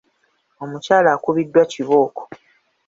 Omukyala 0.63 1.09
akubiddwa 1.15 1.63
kibooko. 1.71 2.23